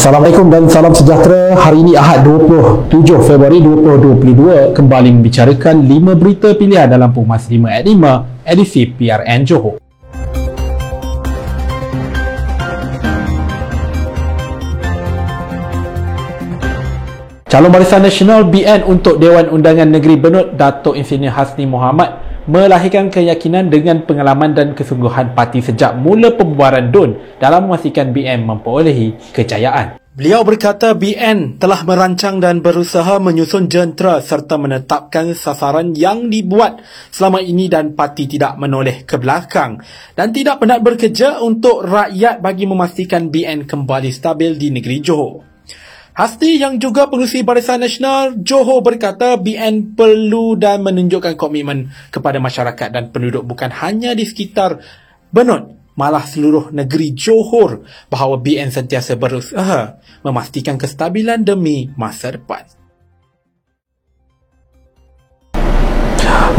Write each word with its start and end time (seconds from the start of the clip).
Assalamualaikum 0.00 0.48
dan 0.48 0.64
salam 0.64 0.96
sejahtera. 0.96 1.52
Hari 1.60 1.84
ini 1.84 1.92
Ahad 1.92 2.24
27 2.24 3.20
Februari 3.20 3.60
2022 3.60 4.72
kembali 4.72 5.20
membicarakan 5.20 5.84
5 5.84 6.16
berita 6.16 6.56
pilihan 6.56 6.88
dalam 6.88 7.12
Pumas 7.12 7.44
5 7.44 7.68
at 7.68 7.84
5 7.84 8.48
edisi 8.48 8.88
PRN 8.88 9.44
Johor. 9.44 9.76
Calon 17.44 17.68
Barisan 17.68 18.00
Nasional 18.00 18.48
BN 18.48 18.88
untuk 18.88 19.20
Dewan 19.20 19.52
Undangan 19.52 19.84
Negeri 19.84 20.16
Benut 20.16 20.56
Datuk 20.56 20.96
Insinyur 20.96 21.36
Hasni 21.36 21.68
Muhammad 21.68 22.19
melahirkan 22.50 23.14
keyakinan 23.14 23.70
dengan 23.70 24.02
pengalaman 24.02 24.50
dan 24.58 24.74
kesungguhan 24.74 25.38
parti 25.38 25.62
sejak 25.62 25.94
mula 25.94 26.34
pembubaran 26.34 26.90
DUN 26.90 27.38
dalam 27.38 27.70
memastikan 27.70 28.10
BN 28.10 28.42
memperolehi 28.42 29.14
kejayaan. 29.30 30.02
Beliau 30.10 30.42
berkata 30.42 30.90
BN 30.90 31.62
telah 31.62 31.86
merancang 31.86 32.42
dan 32.42 32.58
berusaha 32.58 33.22
menyusun 33.22 33.70
jentera 33.70 34.18
serta 34.18 34.58
menetapkan 34.58 35.38
sasaran 35.38 35.94
yang 35.94 36.26
dibuat 36.26 36.82
selama 37.14 37.38
ini 37.38 37.70
dan 37.70 37.94
parti 37.94 38.26
tidak 38.26 38.58
menoleh 38.58 39.06
ke 39.06 39.14
belakang 39.22 39.78
dan 40.18 40.34
tidak 40.34 40.58
penat 40.58 40.82
bekerja 40.82 41.38
untuk 41.38 41.86
rakyat 41.86 42.42
bagi 42.42 42.66
memastikan 42.66 43.30
BN 43.30 43.70
kembali 43.70 44.10
stabil 44.10 44.58
di 44.58 44.74
negeri 44.74 44.98
Johor. 44.98 45.49
Hasti 46.10 46.58
yang 46.58 46.82
juga 46.82 47.06
pengurusi 47.06 47.46
Barisan 47.46 47.80
Nasional 47.80 48.34
Johor 48.42 48.82
berkata 48.82 49.38
BN 49.38 49.94
perlu 49.94 50.58
dan 50.58 50.82
menunjukkan 50.82 51.38
komitmen 51.38 51.94
kepada 52.10 52.42
masyarakat 52.42 52.88
dan 52.90 53.14
penduduk 53.14 53.46
bukan 53.46 53.70
hanya 53.70 54.12
di 54.12 54.26
sekitar 54.26 54.82
Benut, 55.30 55.78
malah 55.94 56.26
seluruh 56.26 56.74
negeri 56.74 57.14
Johor 57.14 57.86
bahawa 58.10 58.42
BN 58.42 58.74
sentiasa 58.74 59.14
berusaha 59.14 60.02
memastikan 60.26 60.74
kestabilan 60.74 61.46
demi 61.46 61.86
masa 61.94 62.34
depan. 62.34 62.79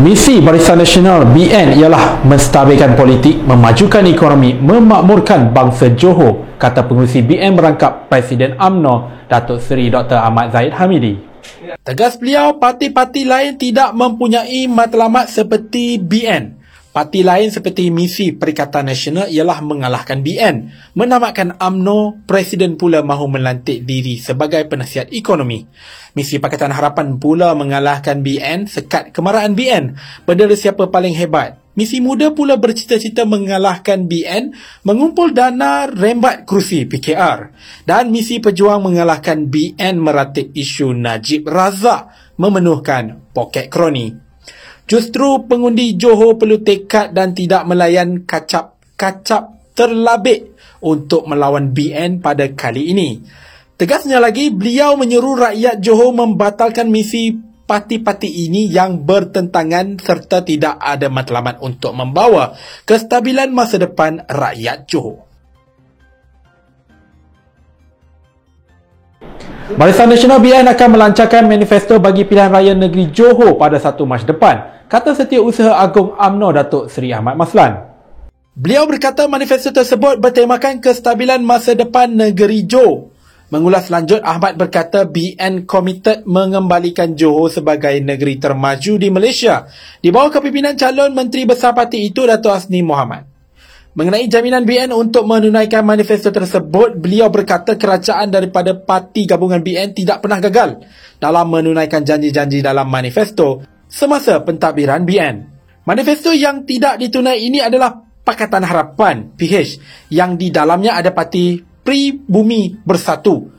Misi 0.00 0.40
Barisan 0.40 0.80
Nasional 0.80 1.28
BN 1.28 1.76
ialah 1.76 2.24
menstabilkan 2.24 2.96
politik, 2.96 3.36
memajukan 3.44 4.08
ekonomi, 4.08 4.56
memakmurkan 4.56 5.52
bangsa 5.52 5.92
Johor, 5.92 6.56
kata 6.56 6.88
pengurusi 6.88 7.20
BN 7.20 7.52
merangkap 7.52 8.08
Presiden 8.08 8.56
AMNO 8.56 9.28
Datuk 9.28 9.60
Seri 9.60 9.92
Dr. 9.92 10.16
Ahmad 10.16 10.56
Zahid 10.56 10.72
Hamidi. 10.72 11.20
Tegas 11.84 12.16
beliau, 12.16 12.56
parti-parti 12.56 13.28
lain 13.28 13.60
tidak 13.60 13.92
mempunyai 13.92 14.64
matlamat 14.72 15.28
seperti 15.28 16.00
BN. 16.00 16.59
Parti 16.90 17.22
lain 17.22 17.54
seperti 17.54 17.86
misi 17.94 18.34
Perikatan 18.34 18.90
Nasional 18.90 19.30
ialah 19.30 19.62
mengalahkan 19.62 20.26
BN. 20.26 20.74
Menamatkan 20.98 21.54
AMNO, 21.54 22.26
Presiden 22.26 22.74
pula 22.74 23.06
mahu 23.06 23.30
melantik 23.30 23.86
diri 23.86 24.18
sebagai 24.18 24.66
penasihat 24.66 25.06
ekonomi. 25.14 25.62
Misi 26.18 26.42
Pakatan 26.42 26.74
Harapan 26.74 27.22
pula 27.22 27.54
mengalahkan 27.54 28.26
BN, 28.26 28.66
sekat 28.66 29.14
kemarahan 29.14 29.54
BN. 29.54 29.94
Berdera 30.26 30.50
siapa 30.58 30.90
paling 30.90 31.14
hebat. 31.14 31.62
Misi 31.78 32.02
Muda 32.02 32.34
pula 32.34 32.58
bercita-cita 32.58 33.22
mengalahkan 33.22 34.10
BN, 34.10 34.50
mengumpul 34.82 35.30
dana 35.30 35.86
rembat 35.86 36.42
kerusi 36.42 36.90
PKR. 36.90 37.54
Dan 37.86 38.10
Misi 38.10 38.42
Pejuang 38.42 38.82
mengalahkan 38.82 39.46
BN 39.46 39.94
meratik 39.94 40.50
isu 40.58 40.90
Najib 40.90 41.46
Razak 41.46 42.34
memenuhkan 42.34 43.30
poket 43.30 43.70
kroni. 43.70 44.29
Justru 44.90 45.46
pengundi 45.46 45.94
Johor 45.94 46.34
perlu 46.34 46.66
tekad 46.66 47.14
dan 47.14 47.30
tidak 47.30 47.62
melayan 47.62 48.26
kacap-kacap 48.26 49.70
terlabik 49.78 50.58
untuk 50.82 51.30
melawan 51.30 51.70
BN 51.70 52.18
pada 52.18 52.50
kali 52.50 52.90
ini. 52.90 53.22
Tegasnya 53.78 54.18
lagi, 54.18 54.50
beliau 54.50 54.98
menyeru 54.98 55.38
rakyat 55.38 55.78
Johor 55.78 56.10
membatalkan 56.10 56.90
misi 56.90 57.30
parti-parti 57.70 58.50
ini 58.50 58.66
yang 58.66 59.06
bertentangan 59.06 59.94
serta 60.02 60.42
tidak 60.42 60.82
ada 60.82 61.06
matlamat 61.06 61.62
untuk 61.62 61.94
membawa 61.94 62.58
kestabilan 62.82 63.54
masa 63.54 63.78
depan 63.78 64.26
rakyat 64.26 64.90
Johor. 64.90 65.29
Barisan 69.78 70.10
Nasional 70.10 70.42
BN 70.42 70.66
akan 70.66 70.88
melancarkan 70.98 71.46
manifesto 71.46 72.02
bagi 72.02 72.26
pilihan 72.26 72.50
raya 72.50 72.74
negeri 72.74 73.14
Johor 73.14 73.54
pada 73.54 73.78
1 73.78 74.02
Mac 74.02 74.26
depan 74.26 74.86
kata 74.90 75.14
Setiausaha 75.14 75.78
Agung 75.78 76.18
AMNO 76.18 76.48
Datuk 76.50 76.84
Seri 76.90 77.14
Ahmad 77.14 77.38
Maslan. 77.38 77.78
Beliau 78.58 78.90
berkata 78.90 79.30
manifesto 79.30 79.70
tersebut 79.70 80.18
bertemakan 80.18 80.82
kestabilan 80.82 81.38
masa 81.46 81.78
depan 81.78 82.10
negeri 82.10 82.66
Johor. 82.66 83.14
Mengulas 83.54 83.94
lanjut, 83.94 84.18
Ahmad 84.26 84.58
berkata 84.58 85.06
BN 85.06 85.70
committed 85.70 86.26
mengembalikan 86.26 87.14
Johor 87.14 87.54
sebagai 87.54 87.94
negeri 88.02 88.42
termaju 88.42 88.98
di 88.98 89.06
Malaysia 89.06 89.70
di 90.02 90.10
bawah 90.10 90.34
kepimpinan 90.34 90.74
calon 90.74 91.14
Menteri 91.14 91.46
Besar 91.46 91.78
Parti 91.78 92.10
itu 92.10 92.26
Datuk 92.26 92.50
Asni 92.50 92.82
Muhammad. 92.82 93.29
Mengenai 93.90 94.30
jaminan 94.30 94.62
BN 94.62 94.94
untuk 94.94 95.26
menunaikan 95.26 95.82
manifesto 95.82 96.30
tersebut, 96.30 96.94
beliau 96.94 97.26
berkata 97.26 97.74
kerajaan 97.74 98.30
daripada 98.30 98.78
parti 98.78 99.26
gabungan 99.26 99.58
BN 99.58 99.98
tidak 99.98 100.22
pernah 100.22 100.38
gagal 100.38 100.86
dalam 101.18 101.50
menunaikan 101.50 102.06
janji-janji 102.06 102.62
dalam 102.62 102.86
manifesto 102.86 103.66
semasa 103.90 104.38
pentadbiran 104.46 105.02
BN. 105.02 105.36
Manifesto 105.90 106.30
yang 106.30 106.62
tidak 106.62 107.02
ditunai 107.02 107.42
ini 107.42 107.58
adalah 107.58 107.98
Pakatan 108.22 108.62
Harapan 108.62 109.34
PH 109.34 109.82
yang 110.14 110.38
di 110.38 110.54
dalamnya 110.54 110.94
ada 110.94 111.10
parti 111.10 111.58
Pribumi 111.58 112.70
Bersatu 112.70 113.50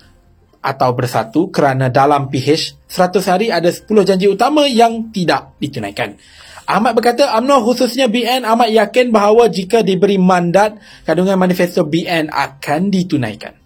atau 0.63 0.89
bersatu 0.93 1.51
kerana 1.51 1.91
dalam 1.91 2.31
PH 2.31 2.87
100 2.87 3.31
hari 3.33 3.47
ada 3.51 3.67
10 3.67 3.83
janji 4.07 4.31
utama 4.31 4.63
yang 4.63 5.11
tidak 5.11 5.59
ditunaikan. 5.59 6.15
Ahmad 6.69 6.93
berkata 6.93 7.33
UMNO 7.37 7.57
khususnya 7.65 8.05
BN 8.05 8.45
amat 8.45 8.69
yakin 8.69 9.09
bahawa 9.09 9.49
jika 9.49 9.81
diberi 9.81 10.21
mandat 10.21 10.77
kandungan 11.03 11.37
manifesto 11.37 11.85
BN 11.85 12.29
akan 12.29 12.81
ditunaikan. 12.93 13.61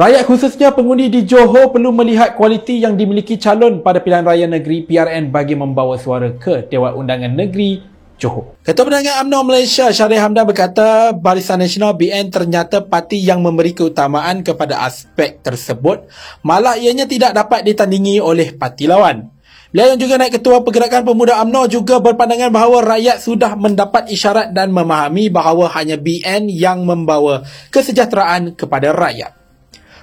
Rakyat 0.00 0.24
khususnya 0.24 0.72
pengundi 0.72 1.12
di 1.12 1.28
Johor 1.28 1.76
perlu 1.76 1.92
melihat 1.92 2.32
kualiti 2.32 2.80
yang 2.80 2.96
dimiliki 2.96 3.36
calon 3.36 3.84
pada 3.84 4.00
pilihan 4.00 4.24
raya 4.24 4.48
negeri 4.48 4.88
PRN 4.88 5.28
bagi 5.28 5.52
membawa 5.52 6.00
suara 6.00 6.32
ke 6.40 6.64
Dewan 6.72 7.04
Undangan 7.04 7.36
Negeri 7.36 7.84
Johor. 8.20 8.60
Ketua 8.60 8.84
Penerangan 8.84 9.24
UMNO 9.24 9.40
Malaysia 9.48 9.88
Syarif 9.88 10.20
Hamdan 10.20 10.44
berkata 10.44 11.16
Barisan 11.16 11.56
Nasional 11.56 11.96
BN 11.96 12.28
ternyata 12.28 12.84
parti 12.84 13.16
yang 13.16 13.40
memberi 13.40 13.72
keutamaan 13.72 14.44
kepada 14.44 14.84
aspek 14.84 15.40
tersebut 15.40 16.04
malah 16.44 16.76
ianya 16.76 17.08
tidak 17.08 17.32
dapat 17.32 17.64
ditandingi 17.64 18.20
oleh 18.20 18.52
parti 18.52 18.84
lawan. 18.84 19.32
Beliau 19.72 19.96
yang 19.96 20.02
juga 20.02 20.20
naik 20.20 20.36
ketua 20.36 20.60
pergerakan 20.60 21.08
pemuda 21.08 21.40
UMNO 21.40 21.72
juga 21.72 21.96
berpandangan 21.96 22.52
bahawa 22.52 22.84
rakyat 22.98 23.24
sudah 23.24 23.56
mendapat 23.56 24.12
isyarat 24.12 24.52
dan 24.52 24.68
memahami 24.68 25.32
bahawa 25.32 25.72
hanya 25.78 25.96
BN 25.96 26.52
yang 26.52 26.84
membawa 26.84 27.48
kesejahteraan 27.72 28.52
kepada 28.52 28.92
rakyat. 28.92 29.39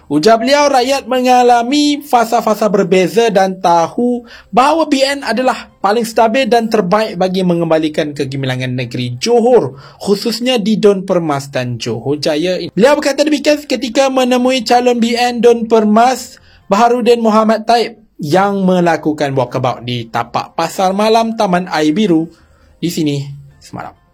Ujar 0.08 0.40
beliau, 0.40 0.72
rakyat 0.72 1.04
mengalami 1.04 2.00
fasa-fasa 2.00 2.72
berbeza 2.72 3.28
dan 3.28 3.60
tahu 3.60 4.24
bahawa 4.56 4.88
BN 4.88 5.20
adalah 5.20 5.68
paling 5.84 6.08
stabil 6.08 6.48
dan 6.48 6.72
terbaik 6.72 7.20
bagi 7.20 7.44
mengembalikan 7.44 8.16
kegemilangan 8.16 8.72
negeri 8.72 9.20
Johor, 9.20 9.76
khususnya 10.00 10.64
di 10.64 10.80
Don 10.80 11.04
Permas 11.04 11.52
dan 11.52 11.76
Johor 11.76 12.24
Jaya. 12.24 12.56
Beliau 12.72 12.96
berkata 12.96 13.28
demikian 13.28 13.60
ketika 13.68 14.08
menemui 14.08 14.64
calon 14.64 14.96
BN 14.96 15.44
Don 15.44 15.68
Permas, 15.68 16.40
Baharudin 16.72 17.20
Muhammad 17.20 17.68
Taib, 17.68 18.00
yang 18.16 18.64
melakukan 18.64 19.36
walkabout 19.36 19.84
di 19.84 20.08
tapak 20.08 20.56
pasar 20.56 20.96
malam 20.96 21.36
Taman 21.36 21.68
Air 21.68 21.92
Biru 21.92 22.32
di 22.80 22.88
sini 22.88 23.28
semalam. 23.60 24.07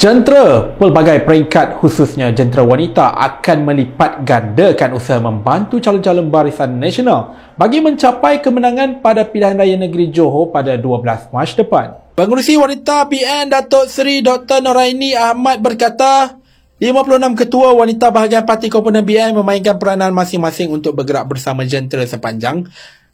Jentera 0.00 0.80
pelbagai 0.80 1.28
peringkat 1.28 1.76
khususnya 1.76 2.32
jentera 2.32 2.64
wanita 2.64 3.20
akan 3.20 3.68
melipat 3.68 4.24
gandakan 4.24 4.96
usaha 4.96 5.20
membantu 5.20 5.76
calon-calon 5.76 6.32
barisan 6.32 6.80
nasional 6.80 7.36
bagi 7.60 7.84
mencapai 7.84 8.40
kemenangan 8.40 9.04
pada 9.04 9.28
pilihan 9.28 9.60
raya 9.60 9.76
negeri 9.76 10.08
Johor 10.08 10.48
pada 10.48 10.80
12 10.80 11.36
Mac 11.36 11.52
depan. 11.52 12.16
Pengurusi 12.16 12.56
wanita 12.56 13.12
PN 13.12 13.52
Datuk 13.52 13.92
Seri 13.92 14.24
Dr. 14.24 14.64
Noraini 14.64 15.12
Ahmad 15.12 15.60
berkata 15.60 16.32
56 16.80 17.36
ketua 17.36 17.76
wanita 17.76 18.08
bahagian 18.08 18.48
parti 18.48 18.72
komponen 18.72 19.04
BN 19.04 19.36
memainkan 19.36 19.76
peranan 19.76 20.16
masing-masing 20.16 20.72
untuk 20.72 20.96
bergerak 20.96 21.28
bersama 21.28 21.60
jentera 21.68 22.08
sepanjang 22.08 22.64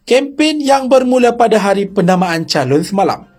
kempen 0.06 0.62
yang 0.62 0.87
bermula 0.87 1.35
pada 1.35 1.59
hari 1.59 1.91
pendamaan 1.91 2.47
calon 2.47 2.87
semalam. 2.87 3.36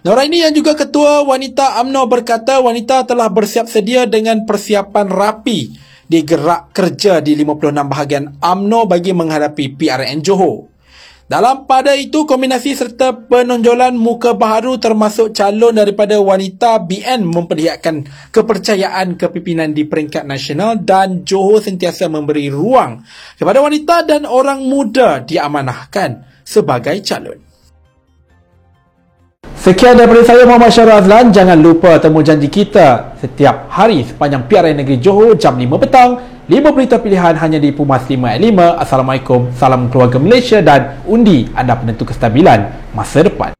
Noraini 0.00 0.40
yang 0.40 0.56
juga 0.56 0.72
ketua 0.72 1.28
wanita 1.28 1.76
AMNO 1.84 2.08
berkata 2.08 2.56
wanita 2.56 3.04
telah 3.04 3.28
bersiap 3.28 3.68
sedia 3.68 4.08
dengan 4.08 4.48
persiapan 4.48 5.12
rapi 5.12 5.76
di 6.08 6.24
gerak 6.24 6.72
kerja 6.72 7.20
di 7.20 7.36
56 7.36 7.84
bahagian 7.84 8.40
AMNO 8.40 8.88
bagi 8.88 9.12
menghadapi 9.12 9.76
PRN 9.76 10.24
Johor. 10.24 10.72
Dalam 11.28 11.68
pada 11.68 11.92
itu, 12.00 12.24
kombinasi 12.24 12.80
serta 12.80 13.12
penonjolan 13.28 13.92
muka 13.92 14.32
baharu 14.32 14.80
termasuk 14.80 15.36
calon 15.36 15.76
daripada 15.76 16.16
wanita 16.16 16.80
BN 16.80 17.20
memperlihatkan 17.28 18.08
kepercayaan 18.32 19.20
kepimpinan 19.20 19.76
di 19.76 19.84
peringkat 19.84 20.24
nasional 20.24 20.80
dan 20.80 21.28
Johor 21.28 21.60
sentiasa 21.60 22.08
memberi 22.08 22.48
ruang 22.48 23.04
kepada 23.36 23.60
wanita 23.60 24.08
dan 24.08 24.24
orang 24.24 24.64
muda 24.64 25.20
diamanahkan 25.20 26.24
sebagai 26.40 26.96
calon. 27.04 27.49
Sekian 29.60 29.92
daripada 29.92 30.24
saya 30.24 30.48
Muhammad 30.48 30.72
Syarul 30.72 30.96
Azlan. 30.96 31.36
Jangan 31.36 31.60
lupa 31.60 32.00
temu 32.00 32.24
janji 32.24 32.48
kita 32.48 33.12
setiap 33.20 33.68
hari 33.68 34.08
sepanjang 34.08 34.48
PRN 34.48 34.80
Negeri 34.80 34.96
Johor 34.96 35.36
jam 35.36 35.60
5 35.60 35.76
petang. 35.76 36.16
5 36.48 36.72
berita 36.72 36.96
pilihan 36.96 37.36
hanya 37.36 37.60
di 37.60 37.68
Pumas 37.68 38.08
5 38.08 38.24
at 38.24 38.40
5. 38.40 38.56
Assalamualaikum, 38.80 39.52
salam 39.52 39.92
keluarga 39.92 40.16
Malaysia 40.16 40.64
dan 40.64 41.04
undi 41.04 41.44
anda 41.52 41.76
penentu 41.76 42.08
kestabilan 42.08 42.72
masa 42.96 43.20
depan. 43.20 43.59